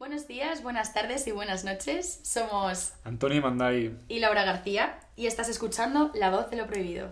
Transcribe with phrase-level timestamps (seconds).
[0.00, 2.20] Buenos días, buenas tardes y buenas noches.
[2.22, 3.94] Somos Antonio Manday.
[4.08, 7.10] y Laura García y estás escuchando La Voz de lo Prohibido.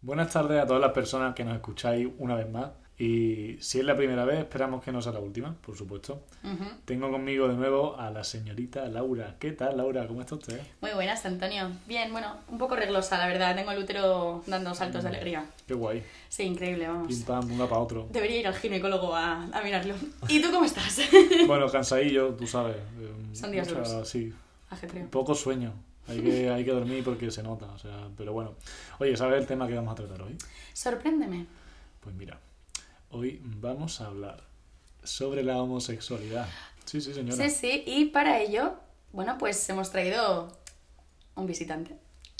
[0.00, 2.70] Buenas tardes a todas las personas que nos escucháis una vez más.
[3.00, 6.22] Y si es la primera vez, esperamos que no sea la última, por supuesto.
[6.84, 9.36] Tengo conmigo de nuevo a la señorita Laura.
[9.38, 10.04] ¿Qué tal, Laura?
[10.08, 10.60] ¿Cómo está usted?
[10.80, 11.70] Muy buenas, Antonio.
[11.86, 13.54] Bien, bueno, un poco reglosa, la verdad.
[13.54, 15.46] Tengo el útero dando saltos de alegría.
[15.68, 16.02] Qué guay.
[16.28, 17.06] Sí, increíble, vamos.
[17.06, 18.08] Pim pam, de un lado para otro.
[18.10, 19.94] Debería ir al ginecólogo a, a mirarlo.
[20.28, 20.98] ¿Y tú cómo estás?
[21.46, 22.76] Bueno, cansadillo, tú sabes.
[22.76, 24.08] eh, Son días duros.
[24.08, 24.34] Sí,
[24.70, 25.06] Ajetreo.
[25.10, 25.72] poco sueño.
[26.08, 27.66] Hay que, hay que dormir porque se nota.
[27.66, 28.54] O sea, pero bueno.
[28.98, 30.36] Oye, ¿sabes el tema que vamos a tratar hoy?
[30.72, 31.46] Sorpréndeme.
[32.00, 32.38] Pues mira,
[33.10, 34.42] hoy vamos a hablar
[35.02, 36.46] sobre la homosexualidad.
[36.84, 37.36] Sí, sí, señora.
[37.36, 38.74] Sí, sí, y para ello,
[39.12, 40.48] bueno, pues hemos traído
[41.34, 41.94] un visitante.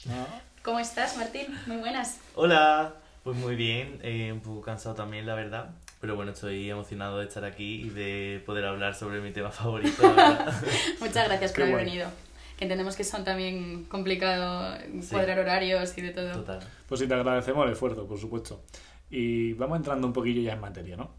[0.09, 1.47] Ah, ¿Cómo estás, Martín?
[1.67, 2.19] Muy buenas.
[2.35, 5.71] Hola, pues muy bien, eh, un poco cansado también, la verdad.
[6.01, 10.03] Pero bueno, estoy emocionado de estar aquí y de poder hablar sobre mi tema favorito.
[11.01, 11.85] Muchas gracias por Qué haber guay.
[11.87, 12.09] venido.
[12.57, 15.09] Que entendemos que son también complicados Sí.
[15.11, 16.33] cuadrar horarios y de todo.
[16.33, 16.61] Total.
[16.89, 18.63] Pues sí, te agradecemos el esfuerzo, por supuesto.
[19.11, 21.11] Y vamos entrando un poquillo ya en materia, ¿no?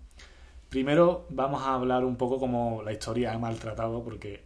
[0.70, 4.44] Primero vamos a hablar un poco como la historia ha maltratado, porque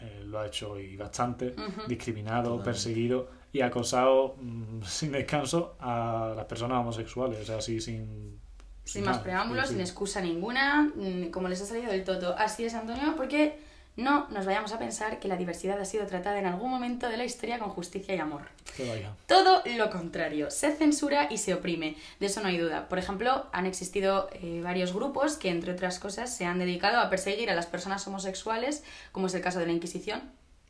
[0.00, 1.54] eh, lo ha hecho y bastante,
[1.88, 2.64] discriminado, Totalmente.
[2.64, 8.42] perseguido y acosado mm, sin descanso a las personas homosexuales, o sea, así sin...
[8.84, 12.34] Sin más nada, preámbulos, sin excusa ninguna, mm, como les ha salido del toto.
[12.36, 13.58] Así es, Antonio, porque
[13.96, 17.16] no nos vayamos a pensar que la diversidad ha sido tratada en algún momento de
[17.16, 18.42] la historia con justicia y amor.
[18.78, 19.14] Vaya.
[19.26, 22.88] Todo lo contrario, se censura y se oprime, de eso no hay duda.
[22.88, 27.08] Por ejemplo, han existido eh, varios grupos que, entre otras cosas, se han dedicado a
[27.08, 30.22] perseguir a las personas homosexuales, como es el caso de la Inquisición.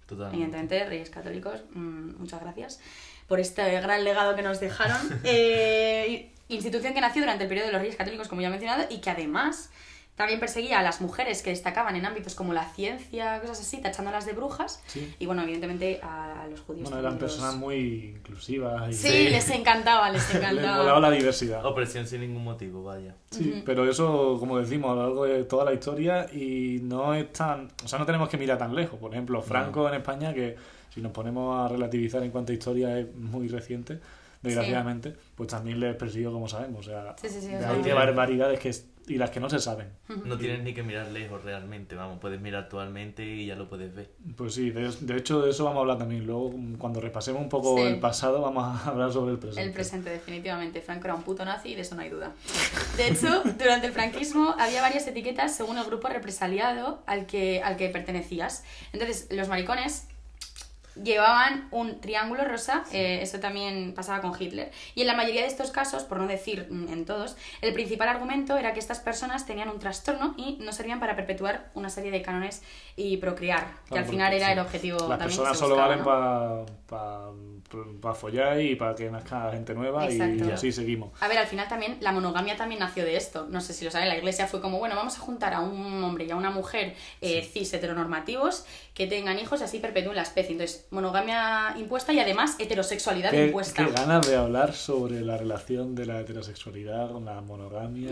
[0.07, 0.37] Totalmente.
[0.37, 2.81] Evidentemente, Reyes Católicos, mm, muchas gracias
[3.27, 4.99] por este gran legado que nos dejaron.
[5.25, 8.85] Eh, institución que nació durante el periodo de los Reyes Católicos, como ya he mencionado,
[8.91, 9.71] y que además
[10.17, 14.27] también perseguía a las mujeres que destacaban en ámbitos como la ciencia, cosas así, tachándolas
[14.27, 14.83] de brujas.
[14.87, 15.13] Sí.
[15.19, 16.85] Y bueno, evidentemente a los judíos.
[16.85, 21.01] Bueno, eran los- personas muy inclusivas y Sí, les encantaba, les les molaba encantaba.
[21.01, 21.65] la diversidad.
[21.67, 23.15] Opresión sin ningún motivo, vaya.
[23.33, 27.33] Sí, pero eso, como decimos, a lo largo de toda la historia y no es
[27.33, 27.69] tan...
[27.85, 28.99] O sea, no tenemos que mirar tan lejos.
[29.01, 30.57] Por ejemplo, Franco en España, que
[30.95, 33.99] si nos ponemos a relativizar en cuanto a historia es muy reciente,
[34.43, 36.87] desgraciadamente, pues también les persiguió, como sabemos.
[36.87, 38.69] O sea, Sí, sí, sí, de ahí de no- barbaridades que
[39.07, 39.89] y las que no se saben.
[40.25, 43.95] No tienes ni que mirar lejos realmente, vamos, puedes mirar actualmente y ya lo puedes
[43.95, 44.11] ver.
[44.37, 46.27] Pues sí, de, de hecho de eso vamos a hablar también.
[46.27, 47.83] Luego, cuando repasemos un poco Sí.
[47.83, 49.63] el pasado, vamos a hablar sobre el presente.
[49.69, 50.81] El presente, definitivamente.
[50.81, 52.33] Franco era un puto nazi y de eso no hay duda.
[52.97, 57.77] De hecho, durante el franquismo había varias etiquetas según el grupo represaliado al que, al
[57.77, 58.65] que pertenecías.
[58.93, 60.09] Entonces, los maricones
[61.03, 64.71] llevaban un triángulo rosa, eh, eso también pasaba con Hitler.
[64.95, 68.09] Y en la mayoría de estos casos, por no decir mm, en todos, el principal
[68.09, 72.11] argumento era que estas personas tenían un trastorno y no servían para perpetuar una serie
[72.11, 72.63] de cánones
[72.97, 74.53] y procrear, que al final era sí.
[74.53, 75.29] el objetivo Las también.
[75.29, 76.75] personas solo buscaba, valen ¿no?
[76.87, 77.31] para
[78.01, 80.45] pa, follar y para que nazca gente nueva Exacto.
[80.45, 81.11] y así seguimos.
[81.21, 83.47] A ver, al final también la monogamia también nació de esto.
[83.51, 86.03] No sé si lo saben, la iglesia fue como, bueno, vamos a juntar a un
[86.05, 90.23] hombre y a una mujer eh, cis heteronormativos que tengan hijos y así perpetúen la
[90.23, 90.53] especie.
[90.53, 93.85] Entonces, monogamia impuesta y además heterosexualidad Qué, impuesta.
[93.85, 98.11] qué ganas de hablar sobre la relación de la heterosexualidad con la monogamia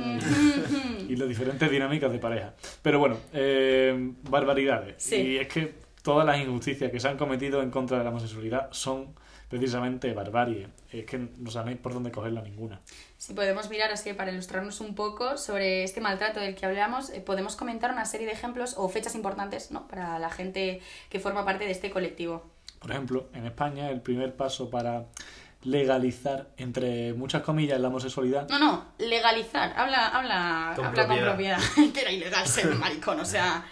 [1.09, 2.55] y, y las diferentes dinámicas de pareja.
[2.83, 4.97] Pero bueno, eh, barbaridades.
[4.99, 5.17] Sí.
[5.17, 8.69] Y es que todas las injusticias que se han cometido en contra de la homosexualidad
[8.73, 9.15] son
[9.49, 10.69] precisamente barbarie.
[10.91, 12.81] Es que no sabéis por dónde cogerla ninguna.
[13.19, 17.21] Si podemos mirar así para ilustrarnos un poco sobre este maltrato del que hablamos, eh,
[17.21, 19.87] podemos comentar una serie de ejemplos o fechas importantes ¿no?
[19.89, 22.43] para la gente que forma parte de este colectivo.
[22.83, 25.07] Por ejemplo, en España el primer paso para
[25.63, 29.73] legalizar, entre muchas comillas, la homosexualidad No, no, legalizar.
[29.77, 31.59] Habla, habla, Con habla con propiedad.
[31.59, 31.61] propiedad.
[31.95, 33.65] que era ilegal ser maricón, o sea...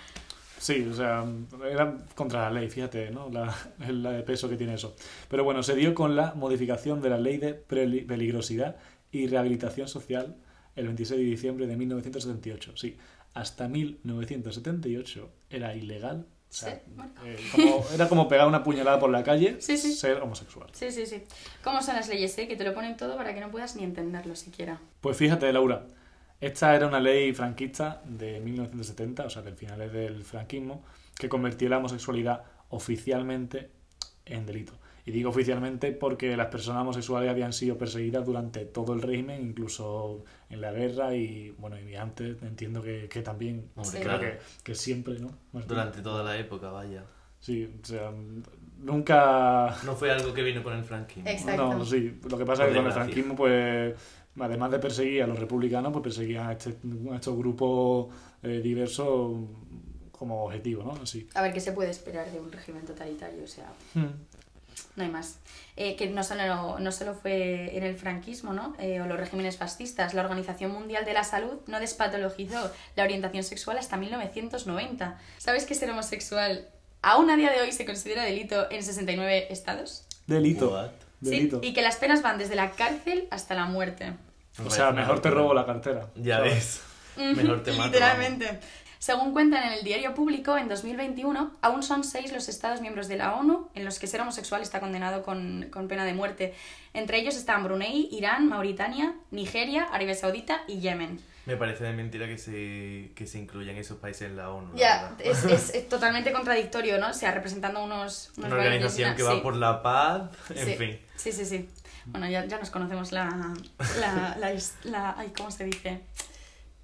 [0.59, 1.25] Sí, o sea,
[1.69, 3.31] era contra la ley, fíjate, ¿no?
[3.31, 3.53] La,
[3.89, 4.95] la de peso que tiene eso.
[5.29, 8.77] Pero bueno, se dio con la modificación de la ley de peligrosidad
[9.11, 10.37] y rehabilitación social
[10.77, 12.77] el 26 de diciembre de 1978.
[12.77, 12.97] Sí,
[13.35, 16.27] hasta 1978 era ilegal.
[16.51, 17.13] O sea, Sí, bueno.
[17.25, 19.93] eh, como- era como pegar una puñalada por la calle, Sí, sí.
[19.95, 20.69] ser homosexual.
[20.73, 21.23] Sí, sí, sí.
[21.63, 22.49] ¿Cómo son las leyes, eh?
[22.49, 24.81] Que te lo ponen todo para que no puedas ni entenderlo siquiera.
[25.01, 25.87] Pues fíjate, Laura,
[26.41, 30.83] esta era una ley franquista de 1970, o sea, del finales del franquismo,
[31.17, 33.71] que convertía la homosexualidad oficialmente
[34.27, 34.73] en delito.
[35.07, 40.25] Y digo oficialmente porque las personas homosexuales habían sido perseguidas durante todo el régimen, incluso
[40.51, 44.05] en la guerra y, bueno, y antes entiendo que, que también, Hombre, Sí.
[44.05, 44.37] creo claro.
[44.39, 45.31] que, que siempre, ¿no?
[45.53, 45.69] Martín?
[45.69, 47.05] Durante toda la época, vaya.
[47.41, 48.13] Sí, o sea,
[48.79, 49.75] nunca...
[49.85, 51.29] No fue algo que vino con el franquismo.
[51.29, 51.75] Exacto.
[51.75, 53.95] No, sí, lo que pasa es que con el franquismo, pues,
[54.39, 56.77] además de perseguir a los republicanos, pues perseguían a, este-
[57.11, 58.09] a estos grupos
[58.43, 59.39] eh, diversos
[60.13, 60.93] como objetivo, ¿no?
[61.03, 61.27] Así.
[61.35, 63.43] A ver, ¿qué se puede esperar de un régimen totalitario?
[63.45, 64.07] O sea, Hmm.
[65.01, 65.39] No hay más.
[65.77, 68.75] Eh, que no solo, no solo fue en el franquismo, ¿no?
[68.79, 70.15] Eh, o los regímenes fascistas.
[70.15, 75.19] La Organización Mundial de la Salud no despatologizó la orientación sexual hasta 1990.
[75.39, 76.69] ¿Sabes que ser homosexual
[77.03, 80.05] aún a día de hoy se considera delito en 69 estados?
[80.27, 80.71] Delito.
[80.71, 80.91] What?
[81.21, 81.61] Delito.
[81.61, 84.13] Sí, y que las penas van desde la cárcel hasta la muerte.
[84.65, 86.09] O sea, mejor te robo la cartera.
[86.15, 86.55] Ya ¿sabes?
[86.55, 86.83] ves.
[87.37, 87.87] Mejor te mato.
[87.87, 88.61] Literalmente.
[89.01, 93.17] Según cuentan en el diario público, en 2021 aún son seis los estados miembros de
[93.17, 96.55] la ONU en los que ser homosexual está condenado con, con pena de muerte.
[96.93, 101.19] Entre ellos están Brunei, Irán, Mauritania, Nigeria, Arabia Saudita y Yemen.
[101.47, 104.77] Me parece de mentira que se, que se incluyan esos países en la ONU.
[104.77, 105.21] Ya, verdad.
[105.21, 107.09] es, es- es totalmente contradictorio, ¿no?
[107.09, 108.33] O sea, representando unos...
[108.37, 109.41] unos Una organización que va sí.
[109.41, 110.25] por la paz,
[110.55, 110.75] en sí.
[110.75, 111.01] fin.
[111.17, 111.71] Sí, sí, sí.
[112.05, 113.55] Bueno, ya, ya nos conocemos la,
[113.99, 116.03] la, la, his- la- ay, ¿Cómo se dice?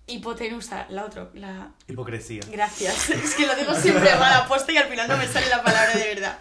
[0.07, 1.71] Hipotenusa, la otra, la...
[1.89, 2.41] Hipocresía.
[2.51, 3.11] Gracias.
[3.11, 5.95] Es que lo digo siempre mal aposta y al final no me sale la palabra
[5.95, 6.39] de verdad.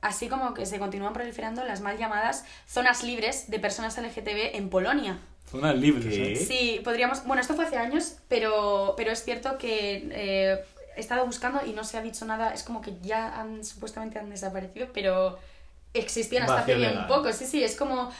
[0.00, 4.70] Así como que se continúan proliferando las mal llamadas zonas libres de personas LGTB en
[4.70, 5.18] Polonia.
[5.50, 6.06] Zonas libres.
[6.06, 6.36] ¿eh?
[6.36, 7.24] Sí, podríamos...
[7.24, 10.64] Bueno, esto fue hace años, pero, pero es cierto que eh,
[10.96, 12.52] he estado buscando y no se ha dicho nada.
[12.52, 15.38] Es como que ya han supuestamente han desaparecido, pero
[15.94, 17.06] existían hasta hace bien legal.
[17.06, 17.32] poco.
[17.32, 18.10] Sí, sí, es como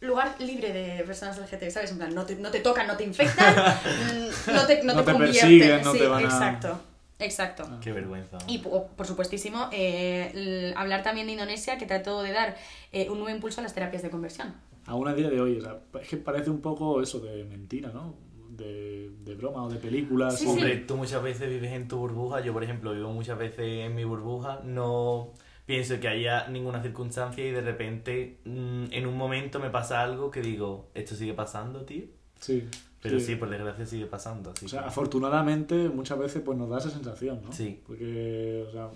[0.00, 1.90] lugar libre de personas LGTB, ¿sabes?
[1.92, 5.00] En plan, no te, no te tocan, no te infectan, mm, no te, no No
[5.00, 5.18] te te convierten.
[5.18, 6.80] persiguen, no sí, te van a- exacto,
[7.18, 7.64] exacto.
[7.68, 7.78] Ah.
[7.82, 8.38] Qué vergüenza.
[8.46, 12.56] Y po- por supuestísimo, eh, hablar también de Indonesia, que trató de dar
[12.92, 14.54] eh, un nuevo impulso a las terapias de conversión.
[14.86, 17.90] Aún a día de hoy, o sea, es que parece un poco eso de mentira,
[17.92, 18.14] ¿no?
[18.48, 20.38] De, de broma o de películas.
[20.38, 22.40] Sí, Hombre, tú muchas veces vives en tu burbuja.
[22.40, 24.60] Yo, por ejemplo, vivo muchas veces en mi burbuja.
[24.64, 25.32] No
[25.70, 30.30] pienso que haya ninguna circunstancia y de repente mm, en un momento me pasa algo
[30.30, 32.04] que digo, ¿esto sigue pasando, tío?
[32.40, 32.66] Sí.
[33.02, 34.50] Pero sí, por desgracia sigue pasando.
[34.50, 37.52] Así O sea, que- afortunadamente muchas veces pues nos da esa sensación, ¿no?
[37.52, 37.80] Sí.
[37.86, 38.88] Porque, o sea,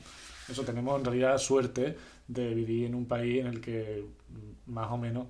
[0.48, 1.96] eso tenemos en realidad suerte
[2.28, 4.04] de vivir en un país en el que
[4.66, 5.26] mm, más o menos,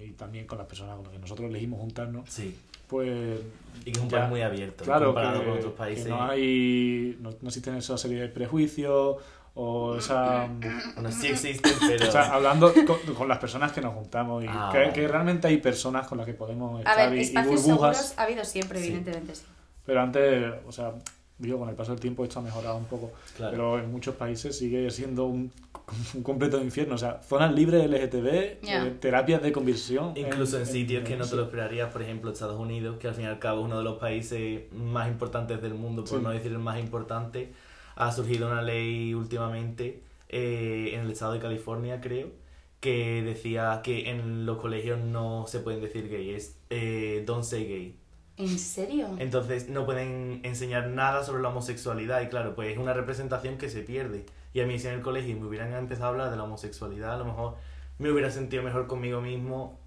[0.00, 2.54] y también con las personas con las que nosotros elegimos juntarnos, Sí.
[2.86, 3.40] pues
[3.84, 6.06] Y que es un país muy abierto claro comparado que, con otros que países.
[6.08, 9.16] no hay no, no existen esa serie de prejuicios
[9.60, 10.46] o esa
[10.94, 12.06] Bueno, sí existen, pero...
[12.08, 14.92] o sea hablando con, con las personas que nos juntamos y Ah, que, vale.
[14.92, 17.62] que realmente hay personas con las que podemos A estar ver, y- burbujas
[17.96, 19.42] seguros ha habido siempre, evidentemente, sí.
[19.84, 20.92] pero antes o sea
[21.38, 23.50] digo con el paso del tiempo esto ha mejorado un poco Claro.
[23.52, 25.50] pero en muchos países sigue siendo un,
[26.14, 28.86] un completo infierno o sea zonas libres LGTB Ya.
[28.86, 32.58] eh, terapias de conversión Incluso en, sitios que no te lo esperarías, por ejemplo, Estados
[32.60, 35.74] Unidos, que al fin y al cabo es uno de los países más importantes del
[35.74, 36.24] mundo, por Sí.
[36.24, 37.52] no decir el más importante,
[37.98, 42.30] ha surgido una ley últimamente eh, en el estado de California, creo,
[42.78, 47.66] que decía que en los colegios no se pueden decir gay, es eh, don't say
[47.66, 47.98] gay.
[48.36, 49.08] ¿En serio?
[49.18, 53.68] Entonces no pueden enseñar nada sobre la homosexualidad y claro, pues es una representación que
[53.68, 54.26] se pierde.
[54.54, 57.14] Y a mí si en el colegio me hubieran empezado a hablar de la homosexualidad,
[57.14, 57.56] a lo mejor
[57.98, 59.80] me hubiera sentido mejor conmigo mismo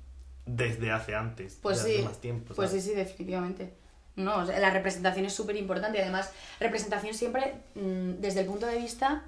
[0.46, 2.54] desde hace antes, Pues desde hace sí, más tiempo.
[2.56, 3.74] Pues sí, sí, definitivamente.
[4.16, 8.45] No, o sea, la representación es súper importante y además representación siempre mm, desde el
[8.47, 9.24] punto de vista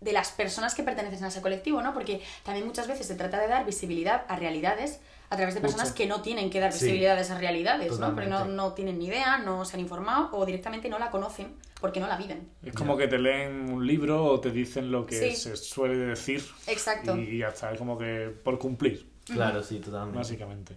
[0.00, 1.94] de las personas que pertenecen a ese colectivo, ¿no?
[1.94, 5.00] Porque también muchas veces se trata de dar visibilidad a realidades
[5.30, 5.96] a través de personas Mucho.
[5.96, 6.84] que no tienen que dar Sí.
[6.84, 8.14] visibilidad a esas realidades, ¿no?
[8.14, 11.54] Porque no, no tienen ni idea, no se han informado o directamente no la conocen
[11.80, 12.48] porque no la viven.
[12.62, 15.36] es como que te leen un libro o te dicen lo que Sí.
[15.36, 17.16] se suele decir Exacto.
[17.16, 20.18] y ya está es como que por cumplir Claro, sí, totalmente.
[20.18, 20.76] básicamente.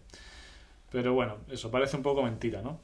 [0.91, 2.79] Pero bueno, eso parece un poco mentira, ¿no?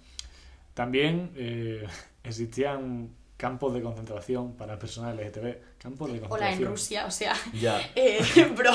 [0.76, 1.88] También eh,
[2.24, 5.58] existían campos de concentración para personas LGTB.
[5.80, 6.64] Campos de Hola, concentración.
[6.64, 7.82] en Rusia, o sea, Ya.
[7.96, 8.20] eh,
[8.56, 8.72] bro,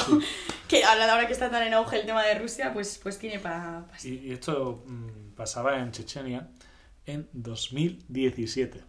[0.68, 3.38] que hablando ahora que está tan en auge el tema de Rusia, pues, pues tiene
[3.38, 3.86] para...
[4.02, 6.48] Y, y esto mm, pasaba en Chechenia
[7.06, 8.80] en 2017.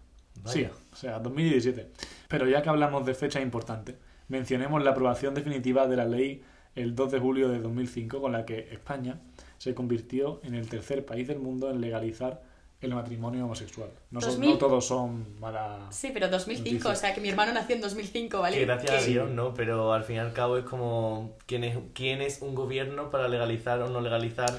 [0.44, 0.54] Vaya.
[0.54, 1.92] Sí, o sea, 2017.
[2.28, 3.96] Pero ya que hablamos de fechas importantes,
[4.28, 6.44] mencionemos la aprobación definitiva de la ley
[6.76, 9.20] el 2 de julio de 2005 con la que España
[9.58, 12.42] se convirtió en el tercer país del mundo en legalizar
[12.82, 13.90] el matrimonio homosexual.
[14.10, 14.50] No, son- 2000.
[14.52, 15.96] no todos son malas...
[15.96, 16.98] Sí, pero 2005, Noticias.
[16.98, 18.58] o sea, que mi hermano nació en 2005, ¿vale?
[18.58, 19.54] Que gracias a Dios, ¿no?
[19.54, 23.28] Pero al fin y al cabo es como quién es, quién es un gobierno para
[23.28, 24.52] legalizar o no legalizar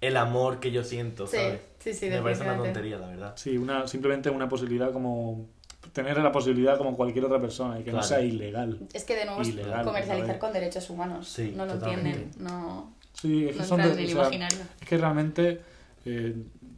[0.00, 1.60] el amor que yo siento, Sí, ¿sabes?
[1.78, 3.32] sí, sí, Me parece una tontería, la verdad.
[3.36, 5.46] Sí, una, simplemente una posibilidad como...
[5.92, 8.80] Tener la posibilidad como cualquier otra persona y que no sea ilegal.
[8.94, 11.28] Es que de nuevo es comercializar con derechos humanos.
[11.28, 12.22] Sí, no lo totalmente.
[12.22, 14.58] entienden, no, Sí, es que no son entran de- en el o sea, imaginario.
[14.80, 15.60] Es que realmente,
[16.06, 16.34] eh,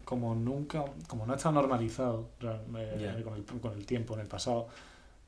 [0.06, 3.22] como nunca, como no está normalizado eh, Ya.
[3.22, 4.68] con, el, con el tiempo, en el pasado,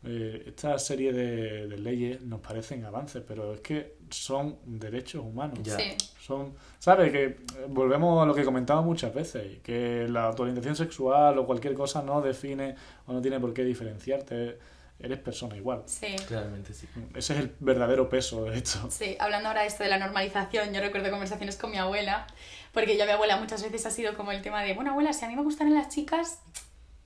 [0.04, 5.58] eh, esta serie de, de leyes nos parecen avances, pero es que son derechos humanos.
[5.64, 5.76] Ya.
[5.76, 5.96] Sí.
[6.20, 7.10] Son, ¿sabes?
[7.10, 7.36] Que eh,
[7.68, 12.00] volvemos a lo que comentaba muchas veces, que la tu orientación sexual o cualquier cosa
[12.02, 12.76] no define
[13.08, 14.58] o no tiene por qué diferenciarte.
[15.00, 15.82] Eres persona igual.
[15.86, 16.16] Sí.
[16.26, 16.88] Claramente sí.
[17.14, 18.90] Ese es el verdadero peso de esto.
[18.90, 22.26] Sí, hablando ahora de esto de la normalización, yo recuerdo conversaciones con mi abuela,
[22.72, 25.12] porque yo a mi abuela muchas veces ha sido como el tema de, bueno, abuela,
[25.12, 26.40] si a mí me gustan las chicas,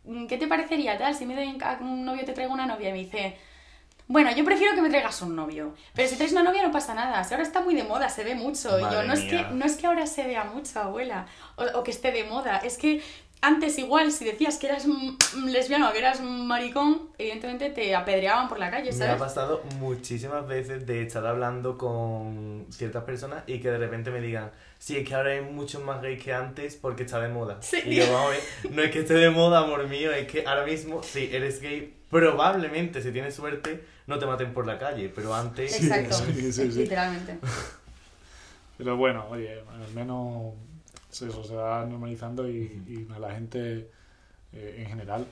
[0.04, 1.14] mm, ¿qué te parecería tal?
[1.14, 3.36] Si me doy a un novio te traigo una novia, y me dice,
[4.08, 6.94] bueno, yo prefiero que me traigas un novio, pero si traes una novia no pasa
[6.94, 9.46] nada, si ahora está muy de moda, se ve mucho, y yo, no es, que,
[9.52, 11.26] no es que ahora se vea mucho, abuela,
[11.56, 13.02] o, o que esté de moda, es que
[13.42, 18.48] antes igual, si decías que eras mm, lesbiano o que eras maricón, evidentemente te apedreaban
[18.48, 19.20] por la calle, Me ha ¿sabes?
[19.20, 24.52] pasado muchísimas veces de estar hablando con ciertas personas y que de repente me digan,
[24.78, 27.58] sí, es que ahora hay muchos más gays que antes porque está de moda.
[27.60, 27.78] Sí.
[27.84, 30.46] Y yo, vamos a ver, no es que esté de moda, amor mío, es que
[30.46, 35.10] ahora mismo, si eres gay, probablemente, si tienes suerte, no te maten por la calle,
[35.12, 35.82] pero antes...
[35.82, 36.78] Exacto, sí, sí, sí.
[36.78, 37.38] literalmente.
[38.78, 40.54] Pero bueno, oye, al menos
[41.12, 43.90] eso se va normalizando y, y la gente
[44.52, 45.26] eh, en general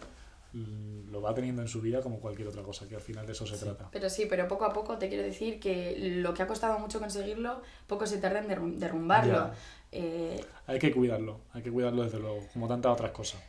[0.53, 3.47] lo va teniendo en su vida como cualquier otra cosa, que al final de eso
[3.47, 3.89] se trata.
[3.93, 6.99] Pero sí, pero poco a poco te quiero decir que lo que ha costado mucho
[6.99, 9.51] conseguirlo, poco se tarda en derrum- derrumbarlo.
[9.93, 13.41] Eh, Hay que cuidarlo, hay que cuidarlo desde luego, como tantas otras cosas.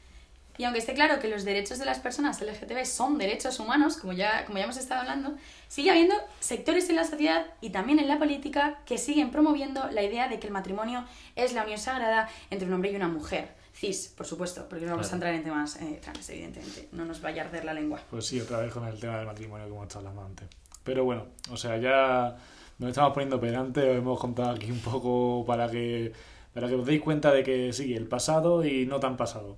[0.57, 4.13] Y aunque esté claro que los derechos de las personas LGTB son derechos humanos, como
[4.13, 5.35] ya, como ya hemos estado hablando,
[5.67, 10.03] sigue habiendo sectores en la sociedad y también en la política que siguen promoviendo la
[10.03, 11.05] idea de que el matrimonio
[11.35, 13.49] es la unión sagrada entre un hombre y una mujer.
[13.73, 15.13] Cis, por supuesto, porque no vamos Claro.
[15.13, 16.89] a entrar en temas eh, trans, evidentemente.
[16.91, 17.99] No nos vaya a arder la lengua.
[18.09, 20.47] Pues sí, otra vez con el tema del matrimonio como estaba hablando antes.
[20.83, 22.35] Pero bueno, o sea, ya
[22.79, 26.11] nos estamos poniendo pedante, os hemos contado aquí un poco para que,
[26.53, 29.57] para que os deis cuenta de que sí, el pasado y no tan pasado.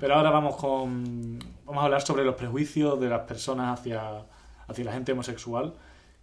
[0.00, 4.24] Pero ahora vamos con vamos a hablar sobre los prejuicios de las personas hacia,
[4.66, 5.74] hacia la gente homosexual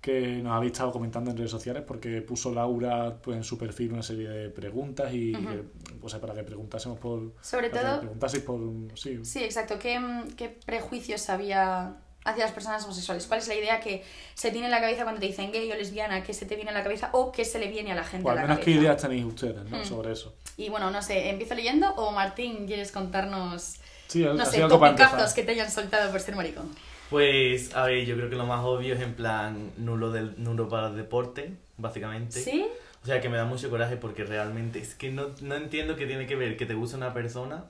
[0.02, 3.94] que nos habéis estado comentando en redes sociales porque puso Laura pues, en su perfil
[3.94, 5.48] una serie de preguntas y Ujú.
[5.48, 5.64] que,
[6.00, 8.60] pues, para que preguntásemos por Sobre todo, preguntaseis por
[8.96, 9.80] sí, Sí, exacto.
[9.80, 10.00] ¿Qué,
[10.36, 11.98] qué prejuicios había
[12.28, 13.26] hacia las personas homosexuales?
[13.26, 14.04] ¿Cuál es la idea que
[14.34, 16.24] se tiene en la cabeza cuando te dicen gay o lesbiana?
[16.24, 18.28] ¿Qué se te viene a la cabeza o qué se le viene a la gente
[18.28, 19.78] o a al la menos qué ideas tenéis ustedes ¿no?
[19.78, 19.86] Hmm.
[19.86, 20.36] sobre eso.
[20.58, 23.76] Y bueno, no sé, ¿empiezo leyendo o Martín quieres contarnos,
[24.08, 26.70] Sí, no sé, topicazos que te hayan soltado por ser maricón?
[27.10, 30.68] Pues, a ver, yo creo que lo más obvio es en plan nulo, del, nulo
[30.68, 32.42] para el deporte, básicamente.
[32.42, 32.68] ¿Sí?
[33.04, 36.06] O sea, que me da mucho coraje porque realmente es que no, no entiendo qué
[36.06, 37.66] tiene que ver que te guste una persona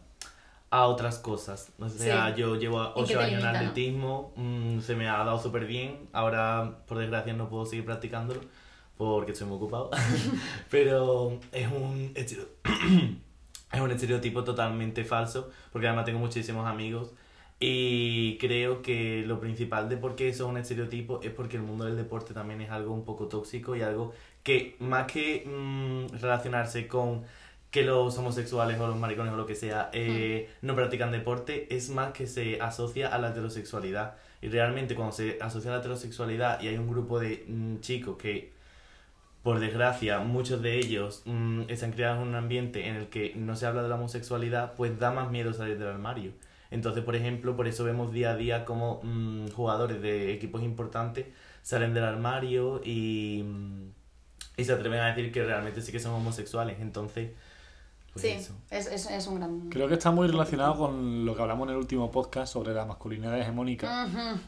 [0.70, 1.72] a otras cosas.
[1.80, 2.42] O sea, Sí.
[2.42, 5.66] yo llevo ¿En qué 8 te años en atletismo, mm, se me ha dado súper
[5.66, 6.10] bien.
[6.14, 8.42] Ahora, por desgracia, no puedo seguir practicándolo
[8.98, 9.92] porque estoy muy ocupado.
[10.70, 17.12] Pero es un, es un estereotipo totalmente falso porque además tengo muchísimos amigos.
[17.60, 21.64] Y creo que lo principal de por qué eso es un estereotipo es porque el
[21.64, 26.18] mundo del deporte también es algo un poco tóxico y algo que más que mm,
[26.22, 27.24] relacionarse con
[27.78, 31.92] que los homosexuales o los maricones o lo que sea eh, no practican deporte, es
[31.92, 34.16] más que se asocia a la heterosexualidad.
[34.42, 38.18] Y realmente cuando se asocia a la heterosexualidad y hay un grupo de mm, chicos
[38.18, 38.52] que,
[39.44, 43.56] por desgracia, muchos de ellos mm, están criados en un ambiente en el que no
[43.56, 46.32] se habla de la homosexualidad, pues da más miedo salir del armario.
[46.72, 51.28] Entonces, por ejemplo, por eso vemos día a día como mm, jugadores de equipos importantes
[51.62, 53.90] salen del armario y, mm,
[54.58, 56.78] y se atreven a decir que realmente sí que son homosexuales.
[56.80, 57.30] Entonces,
[58.22, 58.54] pues sí, eso.
[58.70, 59.70] es, es, es un gran...
[59.70, 62.86] Creo que está muy relacionado con lo que hablamos en el último podcast sobre la
[62.86, 64.08] masculinidad hegemónica.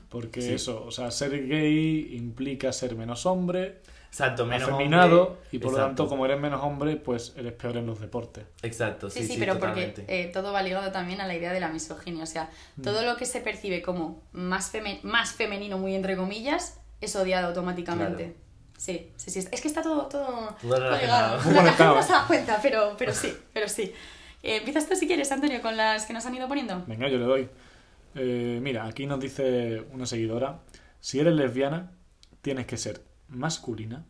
[0.09, 0.53] Porque Sí.
[0.53, 5.39] eso, o sea, ser gay implica ser menos hombre, Exacto, menos afeminado, hombre.
[5.51, 8.43] y por lo tanto, como eres menos hombre, pues eres peor en los deportes.
[8.63, 10.01] Exacto, Sí, sí, sí, sí, pero totalmente.
[10.01, 12.23] porque eh, todo va ligado también a la idea de la misoginia.
[12.23, 12.81] O sea, Mm.
[12.81, 17.47] todo lo que se percibe como más, feme- más femenino, muy entre comillas, es odiado
[17.49, 18.23] automáticamente.
[18.23, 18.48] Claro.
[18.79, 19.39] Sí, sí, sí.
[19.51, 21.35] Es que está todo, todo, Todo relacionado.
[21.37, 21.43] ligado.
[21.43, 23.93] Muy La gente no se da cuenta, pero, pero sí, pero sí.
[24.41, 26.81] Eh, Empiezas tú si quieres, Antonio, con las que nos han ido poniendo.
[26.87, 27.49] Venga, yo le doy.
[28.15, 30.59] Eh, mira, aquí nos dice una seguidora,
[31.01, 31.91] si eres lesbiana,
[32.41, 34.05] tienes que ser masculina,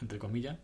[0.00, 0.56] entre comillas,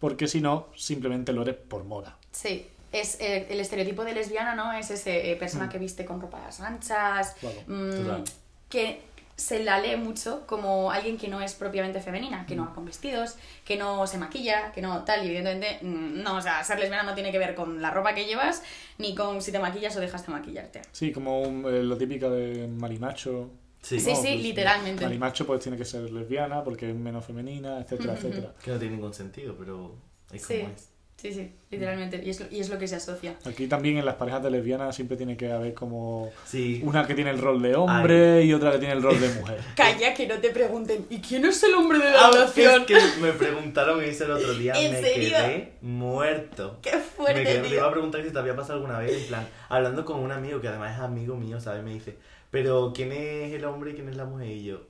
[0.00, 2.18] porque si no, simplemente lo eres por moda.
[2.32, 4.72] Sí, es eh, el estereotipo de lesbiana, ¿no?
[4.72, 5.70] Es ese eh, persona Mm.
[5.70, 8.24] que viste con ropas anchas, Claro, mm, total.
[8.68, 9.02] que
[9.38, 12.84] se la lee mucho como alguien que no es propiamente femenina, que no va con
[12.84, 16.80] vestidos, que no se maquilla, que no tal, y evidentemente, mm, no, o sea, ser
[16.80, 18.64] lesbiana no tiene que ver con la ropa que llevas,
[18.98, 20.82] ni con si te maquillas o dejas de maquillarte.
[20.90, 23.48] Sí, como un- eh, lo típico de marimacho.
[23.80, 25.04] Sí, Sí, sí, literalmente.
[25.04, 28.52] Marimacho pues tiene que ser lesbiana porque es menos femenina, etcétera, etcétera.
[28.60, 29.94] que no tiene ningún sentido, pero
[30.32, 30.58] es Sí.
[30.58, 30.88] como es.
[31.20, 32.22] Sí, sí, literalmente.
[32.24, 33.34] Y es, lo- y es lo que se asocia.
[33.44, 36.80] Aquí también en las parejas de lesbianas siempre tiene que haber como Sí.
[36.84, 39.58] una que tiene el rol de hombre y otra que tiene el rol de mujer.
[39.76, 41.06] Calla, que no te pregunten.
[41.10, 42.86] ¿Y quién es el hombre de Ah, la es relación?
[42.86, 45.28] que me preguntaron eso el otro día, ¿En me serio?
[45.30, 46.78] quedé muerto.
[46.82, 47.78] Qué Me, fuerte, quedé- me tío.
[47.78, 50.60] iba a preguntar si te había pasado alguna vez, en plan, hablando con un amigo
[50.60, 51.82] que además es amigo mío, ¿sabes?
[51.82, 52.16] Me dice,
[52.52, 54.46] pero ¿quién es el hombre y quién es la mujer?
[54.48, 54.82] Y yo,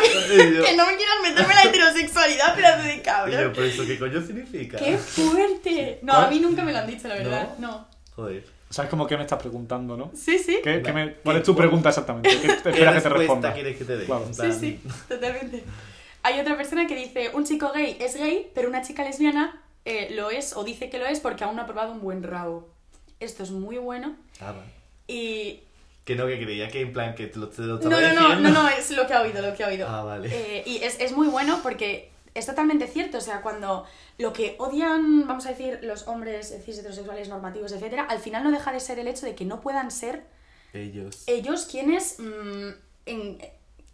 [0.66, 3.52] Que no me quieras meterme en la heterosexualidad, pedazo de yo, cabrón.
[3.54, 4.78] ¿pero eso qué coño significa?
[4.78, 5.98] ¡Qué fuerte!
[6.02, 7.54] No, a mí nunca me lo han dicho, la verdad.
[7.58, 7.86] No.
[8.14, 8.44] Joder.
[8.70, 10.10] ¿Sabes como que me estás preguntando, no?
[10.14, 10.58] Sí, sí.
[10.62, 10.92] ¿Qué, qué Va.
[10.92, 12.28] me- ¿Cuál ¿Qué- es tu cuál- pregunta exactamente?
[12.30, 13.54] ¿Qué, ¿Qué espera que te responda?
[13.54, 14.04] quieres que te dé?
[14.04, 14.26] Claro.
[14.32, 15.64] Sí, sí, totalmente.
[16.22, 20.08] Hay otra persona que dice, un chico gay es gay, pero una chica lesbiana eh,
[20.14, 22.68] lo es o dice que lo es porque aún no ha probado un buen rabo.
[23.20, 24.70] Esto es muy bueno Ah, vale.
[25.06, 25.60] y...
[26.08, 28.00] Que no, que creía que en plan que te lo, te lo No, estaba no,
[28.14, 28.48] no, diciendo.
[28.50, 29.86] no, no, es lo que ha oído, lo que ha oído.
[29.86, 30.28] Ah, vale.
[30.32, 33.84] Eh, y es, es muy bueno porque es totalmente cierto, o sea, cuando
[34.16, 38.50] lo que odian, vamos a decir, los hombres cis heterosexuales normativos, etcétera, al final no
[38.50, 40.24] deja de ser el hecho de que no puedan ser
[40.72, 41.24] Ellos.
[41.26, 42.68] ellos quienes mm,
[43.06, 43.38] en-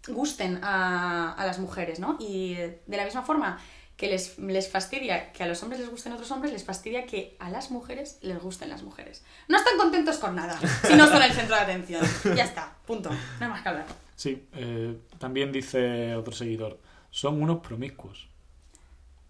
[0.07, 2.17] gusten a, a las mujeres, ¿no?
[2.21, 3.59] Y eh, de la misma forma
[3.97, 7.37] que les, les fastidia que a los hombres les gusten otros hombres, les fastidia que
[7.39, 9.23] a las mujeres les gusten las mujeres.
[9.49, 12.05] No están contentos con nada, si no son el centro de atención.
[12.37, 13.11] Ya está, punto.
[13.11, 13.87] No hay más que hablar.
[14.17, 16.79] Sí, eh, también dice otro seguidor,
[17.11, 18.29] son unos promiscuos.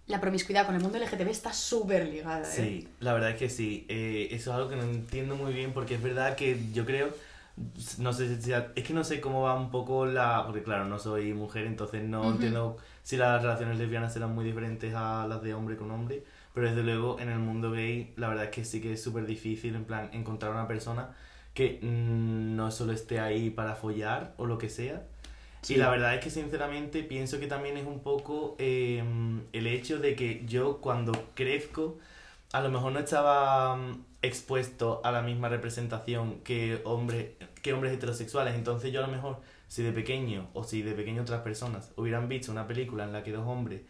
[0.07, 2.53] La promiscuidad con el mundo LGTB está súper ligada, ¿eh?
[2.55, 3.87] Sí, la verdad es que sí.
[3.89, 7.15] Eh, eso es algo que no entiendo muy bien porque es verdad que yo creo,
[7.99, 10.99] no sé si es que no sé cómo va un poco la, porque claro, no
[10.99, 15.55] soy mujer, entonces no entiendo si las relaciones lesbianas serán muy diferentes a las de
[15.55, 18.81] hombre con hombre, pero desde luego en el mundo gay la verdad es que sí
[18.81, 21.15] que es súper difícil en plan encontrar una persona
[21.55, 25.05] que mm, no solo esté ahí para follar o lo que sea,
[25.63, 25.75] Sí.
[25.75, 29.03] y la verdad es que sinceramente pienso que también es un poco eh,
[29.53, 31.97] el hecho de que yo cuando crezco
[32.53, 37.93] a lo mejor no estaba mm, expuesto a la misma representación que, hombre, que hombres
[37.95, 38.55] heterosexuales.
[38.55, 39.41] Entonces yo a lo mejor
[39.75, 43.23] si de pequeño o si de pequeño otras personas hubieran visto una película en la
[43.25, 43.83] que dos hombres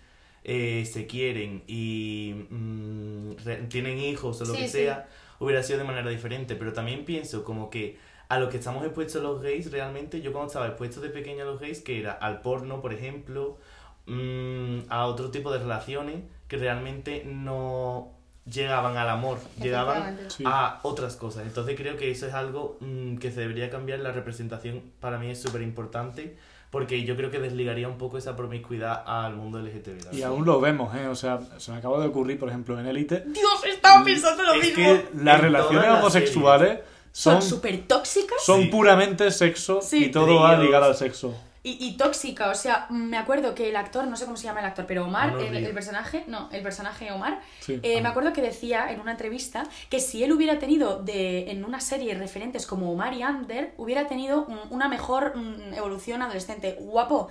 [0.44, 4.79] eh, se quieren y mm, re- tienen hijos o lo Sí, que sí.
[4.85, 5.09] sea,
[5.40, 6.55] hubiera sido de manera diferente.
[6.57, 10.49] Pero también pienso como que a lo que estamos expuestos los gays, realmente, yo cuando
[10.49, 13.59] estaba expuesto de pequeño a los gays, que era al porno, por ejemplo,
[14.07, 18.13] mm, a otro tipo de relaciones que realmente no
[18.50, 20.18] llegaban al amor, llegaban.
[20.28, 20.44] Sí.
[20.46, 21.44] a otras cosas.
[21.46, 24.00] Entonces creo que eso es algo mm, que se debería cambiar.
[24.00, 26.37] La representación para mí es súper importante
[26.70, 30.12] porque yo creo que desligaría un poco esa promiscuidad al mundo LGTB.
[30.12, 31.07] Y aún lo vemos, ¿eh?
[31.07, 34.54] O sea, se me acaba de ocurrir, por ejemplo, en Élite, Dios, estaba pensando lo
[34.54, 34.83] Es mismo.
[34.85, 36.80] que- las relaciones las homosexuales
[37.12, 38.66] Son son, súper tóxicas son Sí.
[38.68, 40.07] puramente sexo Sí.
[40.07, 41.33] y todo va ligado al sexo.
[41.64, 42.50] Y, y tóxica.
[42.50, 45.05] O sea, me acuerdo que el actor, no sé cómo se llama el actor, pero
[45.07, 47.81] Omar, Manuel el, el personaje, no, el personaje Omar, Sí.
[47.83, 51.64] eh, me acuerdo que decía en una entrevista que si él hubiera tenido de, en
[51.64, 56.77] una serie referentes como Omar y Ander, hubiera tenido un- una mejor mm, evolución adolescente.
[56.79, 57.29] Guapo.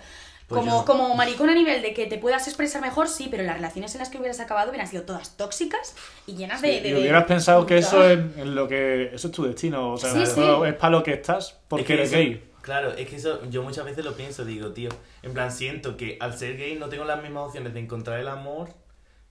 [0.47, 3.43] Pues como, yo- como maricón a nivel de que te puedas expresar mejor, sí, pero
[3.43, 5.95] las relaciones en las que hubieras acabado hubieran sido todas tóxicas
[6.27, 6.81] y llenas de...
[6.81, 9.93] de- y de- hubieras pensado que eso es en lo que eso es tu destino,
[9.93, 10.41] o sea, Sí, sí.
[10.65, 12.43] es para lo que estás porque Es que eres gay.
[12.63, 14.89] Claro, es que eso yo muchas veces lo pienso, digo, tío,
[15.21, 18.27] en plan siento que al ser gay no tengo las mismas opciones de encontrar el
[18.29, 18.69] amor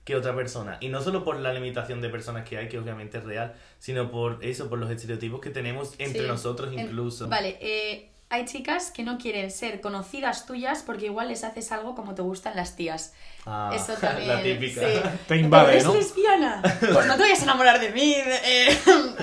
[0.05, 0.77] que otra persona.
[0.81, 4.11] Y no solo por la limitación de personas que hay, que obviamente es real, sino
[4.11, 6.27] por eso, por los estereotipos que tenemos entre Sí.
[6.27, 7.27] nosotros incluso.
[7.27, 11.93] Vale, eh, hay chicas que no quieren ser conocidas tuyas porque igual les haces algo
[11.95, 13.13] como te gustan las tías.
[13.45, 14.27] Ah, Eso también.
[14.29, 14.81] la típica.
[14.81, 14.99] sí.
[15.27, 15.93] Te invade, ¿Pero eres ¿no?
[15.95, 16.61] lesbiana?
[16.79, 18.13] Pues no te vayas a enamorar de mí.
[18.15, 18.77] eh,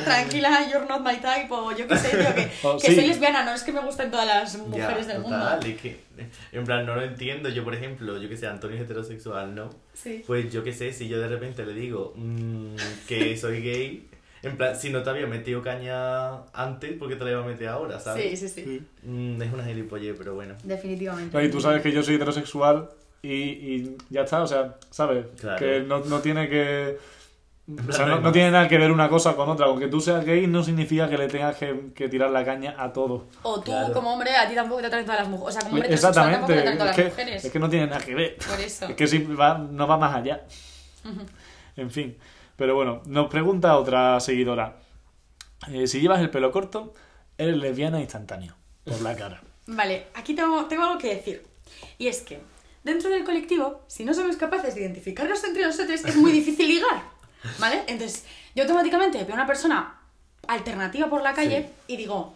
[0.04, 1.48] tranquila, you're not my type.
[1.50, 2.94] O yo qué sé, tío, que, O que sí.
[2.94, 3.44] soy lesbiana.
[3.44, 5.66] No es que me gusten todas las Ya, mujeres del total, mundo.
[5.66, 6.00] es que,
[6.52, 7.48] en plan, no lo entiendo.
[7.48, 9.70] Yo, por ejemplo, yo que sé, Antonio es heterosexual, ¿no?
[9.94, 10.22] Sí.
[10.26, 12.74] Pues yo qué sé, si yo de repente le digo mm,
[13.08, 14.08] que soy gay,
[14.42, 17.46] en plan, si no te había metido caña antes, ¿por qué te la iba a
[17.46, 18.38] meter ahora, sabes?
[18.38, 18.62] sí, sí.
[18.64, 18.82] Sí.
[19.06, 20.54] Mm, es una gilipollez, pero bueno.
[20.64, 21.44] Definitivamente.
[21.44, 22.88] Y tú sabes que yo soy heterosexual
[23.22, 25.26] y, y ya está, o sea, ¿sabes?
[25.38, 25.58] Claro.
[25.58, 26.98] Que no, no tiene que...
[27.88, 29.66] O sea, no no, tiene nada que ver una cosa con otra.
[29.66, 32.92] Aunque tú seas gay no significa que le tengas que, que tirar la caña a
[32.92, 33.28] todo.
[33.42, 33.92] O tú, Claro.
[33.92, 35.54] como hombre, a ti tampoco te atraen todas las mujeres.
[35.56, 36.52] O sea, como hombre Exactamente.
[36.52, 37.44] te atraen todas Es las que, mujeres.
[37.44, 38.36] es que no tiene nada que ver.
[38.38, 38.86] Por eso.
[38.86, 40.40] Es que sí, va, no va más allá.
[41.04, 41.20] Ujú.
[41.76, 42.16] En fin.
[42.60, 44.76] Pero bueno, nos pregunta otra seguidora.
[45.72, 46.92] Eh, si llevas el pelo corto,
[47.38, 48.54] eres lesbiana instantáneo.
[48.84, 49.40] Por la cara.
[49.66, 51.46] Vale, aquí tengo, tengo algo que decir.
[51.96, 52.38] Y es que,
[52.84, 57.02] dentro del colectivo, si no somos capaces de identificarnos entre nosotros, es muy difícil ligar.
[57.58, 57.82] ¿Vale?
[57.86, 59.98] Entonces, yo automáticamente veo una persona
[60.46, 62.34] alternativa por la calle y digo,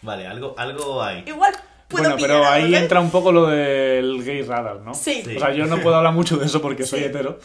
[0.00, 1.22] Vale, algo, algo hay.
[1.24, 1.54] igual
[1.92, 4.94] puedo Bueno, pero ahí entra un poco lo del gay radar, ¿no?
[4.94, 5.22] Sí.
[5.24, 5.36] Sí.
[5.36, 7.04] O sea, yo no puedo hablar mucho de eso porque soy Sí.
[7.06, 7.38] hetero,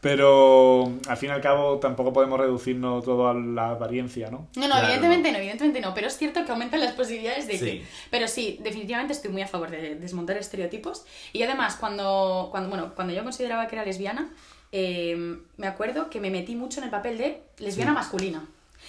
[0.00, 4.48] pero al fin y al cabo tampoco podemos reducirnos todo a la apariencia, ¿no?
[4.56, 5.38] No, no, Claro, evidentemente no.
[5.38, 7.64] evidentemente no, pero es cierto que aumentan las posibilidades de Sí.
[7.64, 7.84] que...
[8.10, 11.04] Pero sí, definitivamente estoy muy a favor de desmontar estereotipos.
[11.32, 14.28] Y además, cuando, cuando, bueno, cuando yo consideraba que era lesbiana,
[14.72, 17.96] eh, me acuerdo que me metí mucho en el papel de lesbiana Sí.
[17.96, 18.44] masculina.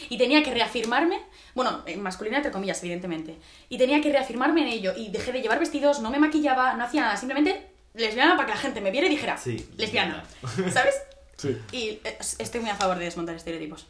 [0.09, 1.21] Y tenía que reafirmarme,
[1.53, 3.37] bueno, eh, masculina entre comillas, evidentemente.
[3.69, 4.93] Y tenía que reafirmarme en ello.
[4.95, 7.17] Y dejé de llevar vestidos, no me maquillaba, no hacía nada.
[7.17, 9.67] Simplemente lesbiana para que la gente me viera y dijera, Sí.
[9.77, 10.23] lesbiana.
[10.71, 10.95] ¿Sabes?
[11.37, 11.57] Sí.
[11.73, 13.85] Y eh, estoy muy a favor de desmontar estereotipos.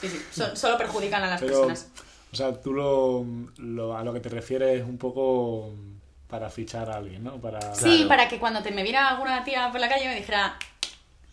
[0.00, 1.88] Sí, sí, so- solo perjudican a las Pero, personas.
[2.32, 5.72] o sea, tú lo, lo- a lo que te refieres es un poco
[6.28, 7.40] para fichar a alguien, ¿no?
[7.40, 7.74] Para...
[7.74, 8.08] Sí, Claro.
[8.08, 10.56] para que cuando te me viera alguna tía por la calle me dijera,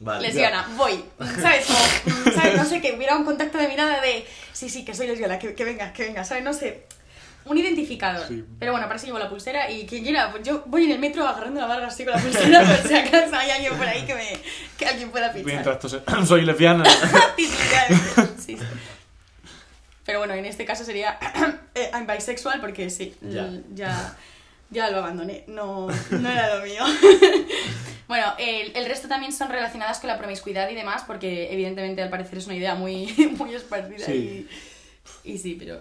[0.03, 0.27] Vale.
[0.27, 1.03] lesbiana, voy.
[1.41, 1.65] ¿Sabes?
[1.67, 2.57] Como, mm, ¿sabes?
[2.57, 5.53] No sé, que hubiera un contacto de mirada de, sí, sí, que soy lesbiana, que,
[5.55, 6.43] que venga, que venga, ¿sabes?
[6.43, 6.85] No sé.
[7.45, 8.27] Un identificador.
[8.27, 8.43] Sí.
[8.59, 10.99] Pero bueno, para eso llevo la pulsera y quien quiera, pues yo voy en el
[10.99, 14.03] metro agarrando la barra así con la pulsera por si acaso hay alguien por ahí
[14.05, 14.37] que, me,
[14.77, 15.45] que alguien pueda fichar.
[15.45, 16.83] Mientras tú se- soy lesbiana.
[17.35, 18.41] Sí, sí, realmente.
[18.41, 18.63] Sí, sí.
[20.05, 21.17] Pero bueno, en este caso sería
[21.75, 23.49] eh, I'm bisexual porque sí, Ya.
[23.73, 24.15] ya,
[24.69, 26.83] ya lo abandoné, no, no era lo mío.
[28.11, 32.09] Bueno, el, el resto también son relacionadas con la promiscuidad y demás porque evidentemente al
[32.09, 34.47] parecer es una idea muy, muy esparcida Sí.
[35.25, 35.79] y, y sí, pero...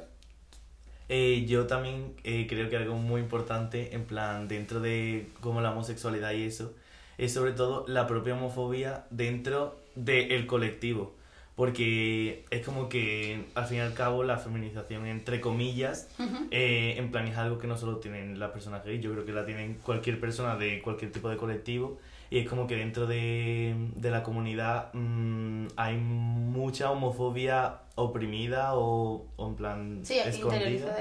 [1.09, 5.73] Eh, yo también eh, creo que algo muy importante, en plan, dentro de como la
[5.73, 6.73] homosexualidad y eso,
[7.19, 11.17] es sobre todo la propia homofobia dentro del colectivo.
[11.57, 16.47] Porque es como que, al fin y al cabo, la feminización, entre comillas, Ujú.
[16.53, 19.33] eh, en plan es algo que no solo tienen las personas gays, yo creo que
[19.33, 21.99] la tienen cualquier persona de cualquier tipo de colectivo.
[22.31, 29.27] Y es como que dentro de, de la comunidad mm, hay mucha homofobia oprimida o,
[29.37, 30.17] o en plan Sí,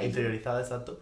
[0.05, 0.99] interiorizada exacto,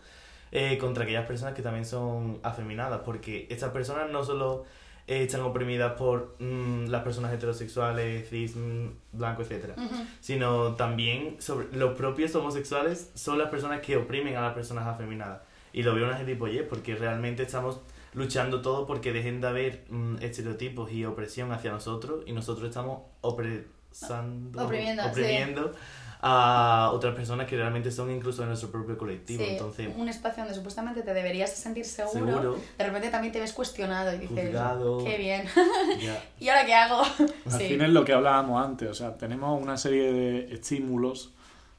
[0.52, 4.66] eh, contra aquellas personas que también son afeminadas, porque estas personas no solo
[5.08, 9.96] eh, están oprimidas por mm, las personas heterosexuales, cis, mm, blanco, Ujú.
[10.20, 15.42] sino también sobre los propios homosexuales son las personas que oprimen a las personas afeminadas.
[15.72, 17.80] Y lo veo una gilipollez porque realmente estamos
[18.18, 23.02] luchando todo porque dejen de haber mm, estereotipos y opresión hacia nosotros y nosotros estamos
[23.22, 25.10] opresando, Oprimiendo, sí.
[25.10, 25.72] oprimiendo
[26.20, 29.44] a otras personas que realmente son incluso de nuestro propio colectivo.
[29.44, 32.58] Sí, Entonces, un espacio donde supuestamente te deberías sentir seguro, Seguro.
[32.78, 35.04] de repente también te ves cuestionado y dices, Juzgado.
[35.04, 35.44] qué bien,
[36.02, 37.02] ya, ¿y ahora qué hago?
[37.04, 37.68] Al Sí.
[37.68, 41.34] fin es lo que hablábamos antes, o sea, tenemos una serie de estímulos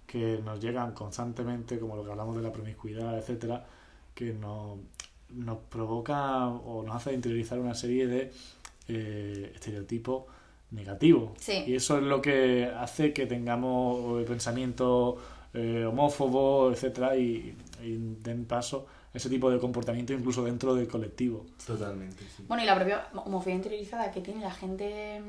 [0.06, 3.66] que nos llegan constantemente, como lo que hablamos de la promiscuidad, etcétera,
[4.14, 4.78] que nos,
[5.30, 8.32] nos provoca o nos hace interiorizar una serie de
[8.88, 10.24] eh, estereotipos
[10.70, 11.32] negativos.
[11.38, 11.64] Sí.
[11.66, 15.16] Y eso es lo que hace que tengamos eh, pensamientos
[15.54, 20.88] eh, homófobos, etcétera, y, y den paso a ese tipo de comportamiento incluso dentro del
[20.88, 21.46] colectivo.
[21.66, 22.24] totalmente.
[22.36, 22.44] sí.
[22.46, 25.22] Bueno, y la propia homofobia interiorizada que tiene la gente,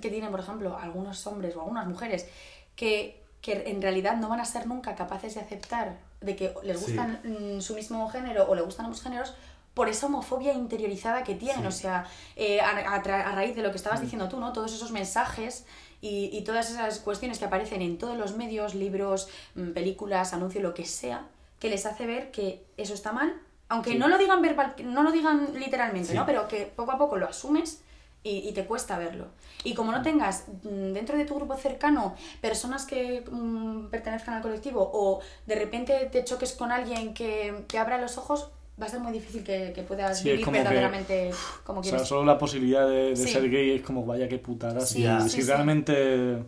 [0.00, 2.26] que tiene, por ejemplo, algunos hombres o algunas mujeres,
[2.74, 6.80] que, que en realidad no van a ser nunca capaces de aceptar de que les
[6.80, 9.34] gustan mm, su mismo género o le gustan ambos géneros
[9.74, 11.62] por esa homofobia interiorizada que tienen.
[11.62, 11.66] Sí.
[11.68, 12.06] O sea,
[12.36, 14.52] eh, a, a tra- a raíz de lo que estabas diciendo tú, ¿no?
[14.52, 15.64] Todos esos mensajes
[16.02, 20.62] y, y todas esas cuestiones que aparecen en todos los medios, libros, mm, películas, anuncios,
[20.62, 21.26] lo que sea,
[21.60, 23.34] que les hace ver que eso está mal,
[23.68, 26.12] aunque no lo digan verbal, no lo digan literalmente.
[26.14, 26.26] ¿no?
[26.26, 27.80] Pero que poco a poco lo asumes
[28.24, 29.28] y, y te cuesta verlo.
[29.64, 34.42] Y como no tengas mm, dentro de tu grupo cercano personas que mm, pertenezcan al
[34.42, 38.88] colectivo o de repente te choques con alguien que te abra los ojos, va a
[38.88, 41.30] ser muy difícil que, que puedas Sí, vivir como que- verdaderamente
[41.64, 42.08] como O sea, quieres.
[42.08, 43.28] solo la posibilidad de, de Sí.
[43.28, 44.80] ser gay es como vaya que putada.
[44.80, 45.48] Sí, si sí, si sí.
[45.48, 46.42] realmente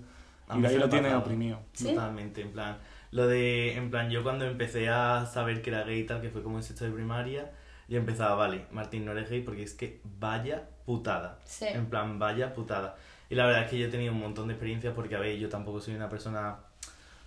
[0.48, 1.22] A y de ahí lo me tiene pasaba.
[1.22, 1.58] oprimido.
[1.74, 1.88] ¿Sí?
[1.88, 2.78] Totalmente, en plan.
[3.10, 6.30] Lo de, en plan, yo cuando empecé a saber que era gay y tal, que
[6.30, 7.50] fue como en sexto de primaria,
[7.88, 11.38] yo empezaba, vale, Martín, no eres gay porque es que vaya putada.
[11.44, 11.66] Sí.
[11.68, 12.96] En plan, vaya putada.
[13.30, 15.38] Y la verdad es que yo he tenido un montón de experiencias porque, a ver,
[15.38, 16.56] yo tampoco soy una persona.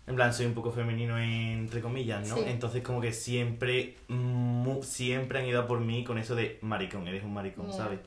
[0.08, 2.36] En plan, soy un poco femenino entre comillas, ¿no?
[2.36, 2.44] Sí.
[2.46, 7.08] Entonces, como que siempre, mu- siempre han ido a por mí con eso de maricón,
[7.08, 7.74] eres un maricón, Ya.
[7.78, 8.00] ¿sabes?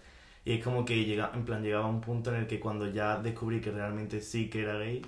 [0.45, 3.17] Y es como que llega, en plan, llegaba un punto en el que cuando ya
[3.19, 5.03] descubrí que realmente sí que era gay,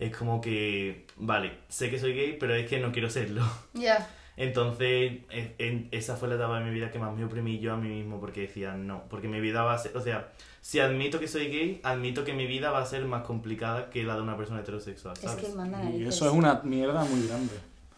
[0.00, 3.42] es como que, vale, sé que soy gay, pero es que no quiero serlo.
[3.74, 4.04] Ya.
[4.36, 7.74] Entonces, en- en- esa fue la etapa de mi vida que más me oprimí yo
[7.74, 10.80] a mí mismo porque decía no, porque mi vida va a ser, o sea, si
[10.80, 14.16] admito que soy gay, admito que mi vida va a ser más complicada que la
[14.16, 17.54] de una persona heterosexual, Es que manda Y eso es una mierda muy grande.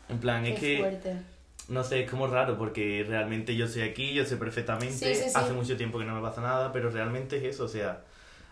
[0.09, 1.17] En plan, Qué es que, fuerte.
[1.69, 5.31] no sé, es como raro porque realmente yo soy aquí, yo sé perfectamente, Sí, sí,
[5.31, 5.33] sí.
[5.37, 8.03] hace mucho tiempo que no me pasa nada, pero realmente es eso, o sea,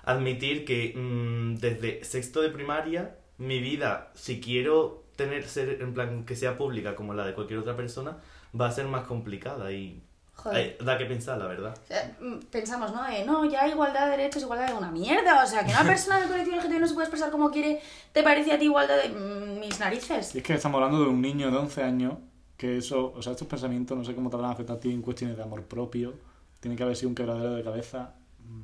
[0.05, 6.25] admitir que mm, desde sexto de primaria, mi vida, si quiero tener, ser, en plan,
[6.25, 8.19] que sea pública como la de cualquier otra persona,
[8.59, 10.03] va a ser más complicada y
[10.35, 10.79] Joder.
[10.83, 11.75] da que pensar, la verdad.
[11.83, 13.05] O sea, mm, pensamos, ¿no?
[13.05, 15.45] De, no, ya igualdad de derechos, igualdad de una mierda.
[15.45, 17.81] O sea, que una persona del colectivo LGTB no se puede expresar como quiere,
[18.13, 20.35] ¿te parece a ti igualdad de mm, mis narices?
[20.35, 22.15] Y es que estamos hablando de un niño de 11 años
[22.57, 24.91] que eso, o sea, estos pensamientos no sé cómo te van a afectar a ti
[24.91, 26.15] en cuestiones de amor propio.
[26.61, 28.15] Tiene que haber sido un quebradero de cabeza.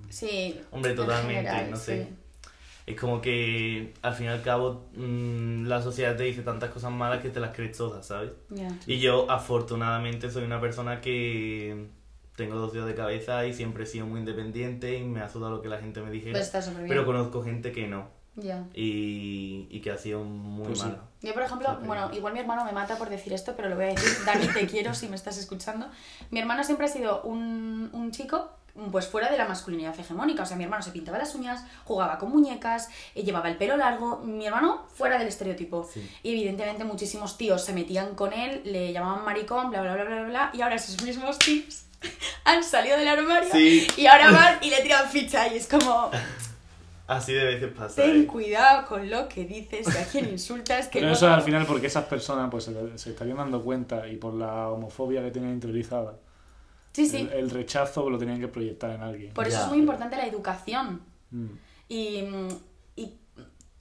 [0.09, 0.61] Sí.
[0.71, 2.07] Hombre, en totalmente, general, no sí.
[2.89, 6.91] Es como que al fin y al cabo mm, la sociedad te dice tantas cosas
[6.91, 8.33] malas que te las crees todas, ¿sabes?
[8.51, 8.69] Ya.
[8.87, 11.89] Y yo afortunadamente soy una persona que
[12.37, 15.57] tengo dos dedos de cabeza y siempre he sido muy independiente y me ha sudado
[15.57, 16.33] lo que la gente me dijera.
[16.39, 16.51] Pues
[16.89, 18.65] pero conozco gente que no Ya.
[18.75, 20.85] y, y que ha sido muy Pues sí.
[20.87, 21.03] mala.
[21.21, 23.87] Yo, por ejemplo, bueno, igual mi hermano me mata por decir esto, pero lo voy
[23.87, 24.25] a decir.
[24.25, 25.89] Dani, te quiero si me estás escuchando.
[26.31, 28.49] Mi hermano siempre ha sido un, un chico,
[28.93, 30.43] pues fuera de la masculinidad hegemónica.
[30.43, 33.77] O sea, mi hermano se pintaba las uñas, jugaba con muñecas, eh, llevaba el pelo
[33.77, 34.19] largo.
[34.25, 35.89] Mi hermano fuera del estereotipo.
[35.93, 36.09] Sí.
[36.23, 40.23] Y evidentemente muchísimos tíos se metían con él, le llamaban maricón, bla, bla, bla, bla,
[40.25, 40.51] bla.
[40.55, 41.85] Y ahora esos mismos tíos
[42.45, 43.87] han salido del armario Sí.
[43.97, 45.49] y ahora van y le tiran ficha.
[45.53, 46.11] Y es como,
[47.07, 48.03] Así de veces pasa.
[48.03, 48.27] ten ¿eh?
[48.27, 51.13] cuidado con lo que dices, y a quien insultas, que Pero no...
[51.15, 54.35] eso es al final porque esas personas pues se, se estarían dando cuenta y por
[54.35, 56.13] la homofobia que tenían interiorizada,
[57.05, 57.17] Sí, sí.
[57.19, 59.35] el, el rechazo lo tenían que proyectar en alguien.
[59.35, 59.63] Por eso Ya.
[59.65, 61.01] es muy importante la educación.
[61.31, 61.47] Mm.
[61.89, 62.25] Y,
[62.97, 63.15] y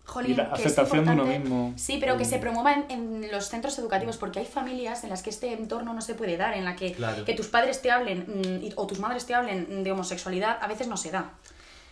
[0.05, 1.73] jolín, Y la que es aceptación de uno importante- mismo.
[1.77, 2.29] Sí, pero que Mm.
[2.29, 5.93] se promueva en, en los centros educativos, porque hay familias en las que este entorno
[5.93, 7.25] no se puede dar, en la que, Claro.
[7.25, 10.67] que tus padres te hablen mm, y- o tus madres te hablen de homosexualidad, a
[10.67, 11.31] veces no se da.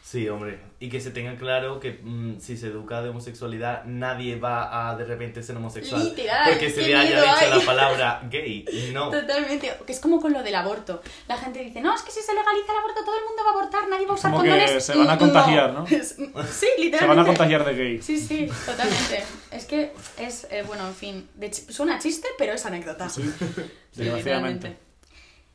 [0.08, 0.60] Sí, hombre.
[0.80, 4.96] Y que se tenga claro que mm, si se educa de homosexualidad, nadie va a
[4.96, 6.04] de repente ser homosexual.
[6.06, 7.60] Literal, Porque se le haya dicho hay.
[7.60, 8.92] la palabra gay.
[8.94, 9.10] No.
[9.10, 9.74] Totalmente.
[9.84, 11.02] Que es como con lo del aborto.
[11.28, 13.50] La gente dice, no, es que si se legaliza el aborto todo el mundo va
[13.50, 14.86] a abortar, nadie va a usar Como que condones.
[14.86, 15.88] se van a contagiar, ¿no?
[15.88, 16.98] Sí, literalmente.
[17.00, 18.02] Se van a contagiar de gay.
[18.04, 19.24] Sí, sí, totalmente.
[19.50, 23.10] es que es, eh, bueno, en fin, de ch- suena chiste, pero es anécdota.
[23.10, 23.30] Sí, Sí,
[24.04, 24.68] desgraciadamente.
[24.68, 24.78] literalmente.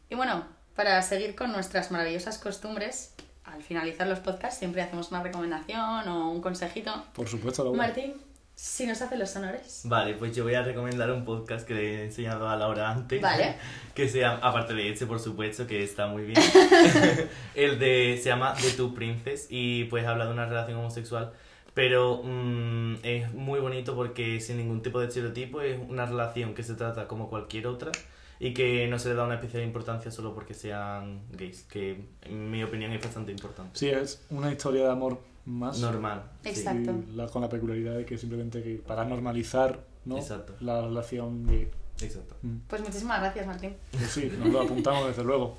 [0.08, 3.14] Y bueno, para seguir con nuestras maravillosas costumbres,
[3.52, 7.04] al finalizar los podcasts siempre hacemos una recomendación o un consejito.
[7.12, 7.78] Por supuesto, Laura.
[7.78, 8.14] Martín,
[8.54, 9.82] si nos hace los honores.
[9.84, 13.20] Vale, pues yo voy a recomendar un podcast que le he enseñado a Laura antes.
[13.20, 13.56] Vale.
[13.94, 16.40] Que se llama, aparte de este, por supuesto, que está muy bien.
[17.54, 21.32] el de, se llama The Two Princess y pues habla de una relación homosexual.
[21.74, 26.62] Pero mm, es muy bonito porque sin ningún tipo de estereotipo es una relación que
[26.62, 27.92] se trata como cualquier otra
[28.40, 32.50] y que no se le da una especial importancia solo porque sean gays, que en
[32.50, 33.78] mi opinión es bastante importante.
[33.78, 35.78] Sí, es una historia de amor más.
[35.78, 36.22] Normal.
[36.42, 36.48] sí.
[36.48, 36.92] Exacto.
[37.14, 40.16] La- con la peculiaridad de que simplemente que para normalizar ¿no?
[40.16, 40.54] Exacto.
[40.60, 41.68] la relación gay.
[42.02, 42.34] Exacto.
[42.42, 42.56] Mm.
[42.66, 43.74] Pues muchísimas gracias, Martín.
[43.90, 45.56] Pues sí, nos lo apuntamos desde luego.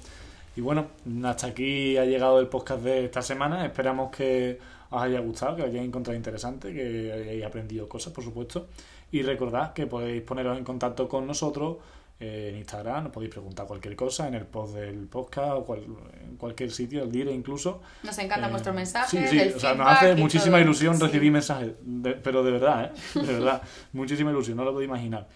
[0.56, 0.88] Y bueno,
[1.24, 3.64] hasta aquí ha llegado el podcast de esta semana.
[3.66, 8.24] Esperamos que os haya gustado, que os hayáis encontrado interesante, que hayáis aprendido cosas, por
[8.24, 8.68] supuesto.
[9.12, 11.78] Y recordad que podéis poneros en contacto con nosotros
[12.22, 15.84] eh, en Instagram, nos podéis preguntar cualquier cosa en el post del podcast o cual-
[16.24, 17.82] en cualquier sitio, el dire incluso.
[18.04, 19.10] Nos encantan Eh, vuestros mensajes.
[19.10, 20.64] Sí, sí, el o sea, nos hace muchísima todo.
[20.66, 21.04] ilusión Sí.
[21.04, 23.20] recibir mensajes, de- pero de verdad, ¿eh?
[23.20, 25.28] De verdad, muchísima ilusión, no lo podéis imaginar.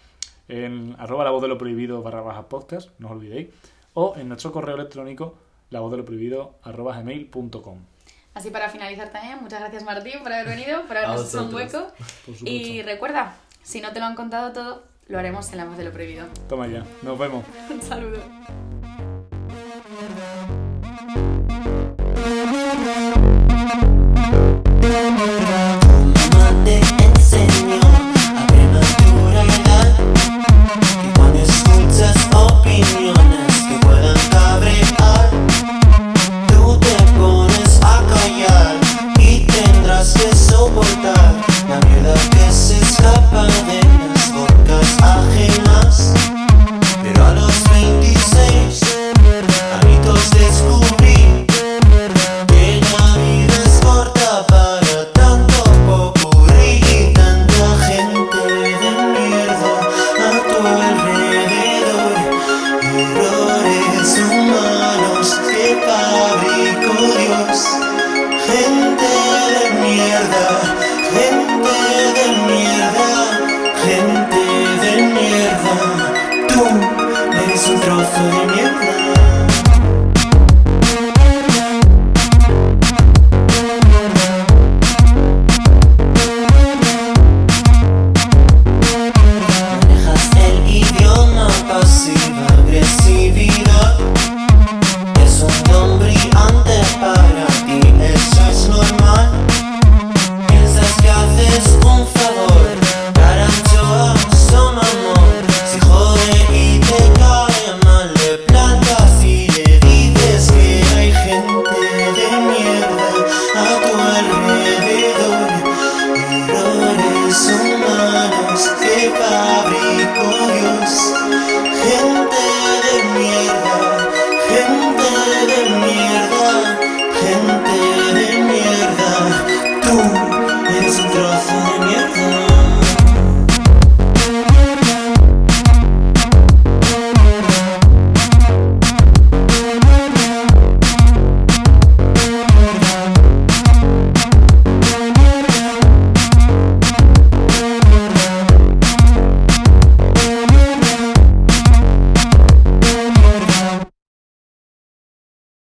[0.48, 3.48] En arroba la voz de lo prohibido barra baja podcast, no os olvidéis,
[3.94, 5.36] o en nuestro correo electrónico
[5.70, 7.78] la voz de lo prohibido arroba gmail.com.
[8.34, 11.88] Así para finalizar también, muchas gracias Martín por haber venido, por habernos hecho un hueco.
[12.44, 15.84] Y recuerda, si no te lo han contado todo, lo haremos en la voz de
[15.84, 16.26] lo prohibido.
[16.48, 17.44] Toma ya, nos vemos.
[17.70, 18.22] Un saludo.